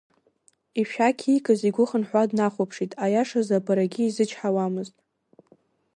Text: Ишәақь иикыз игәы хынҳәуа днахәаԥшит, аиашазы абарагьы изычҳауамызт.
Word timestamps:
Ишәақь 0.79 1.23
иикыз 1.27 1.59
игәы 1.69 1.85
хынҳәуа 1.89 2.29
днахәаԥшит, 2.29 2.91
аиашазы 3.03 3.55
абарагьы 3.57 4.03
изычҳауамызт. 4.05 4.95